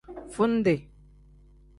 [0.35, 0.73] Fundi.